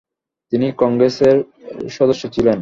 [0.53, 1.35] তিনি কংগ্রেসের
[1.89, 2.57] সদস্য ছিলেন।